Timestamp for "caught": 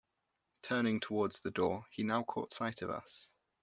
2.23-2.51